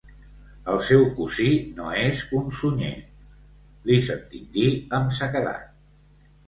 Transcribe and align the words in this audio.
El 0.71 0.79
seu 0.85 1.03
cosí 1.19 1.49
no 1.81 1.91
és 2.05 2.23
un 2.39 2.49
Sunyer 2.61 2.91
–li 3.05 4.01
sentim 4.09 4.53
dir 4.59 4.69
amb 5.01 5.19
sequedat. 5.23 5.75